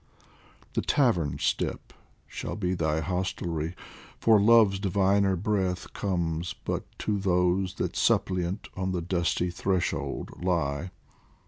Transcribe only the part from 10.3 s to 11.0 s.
lie.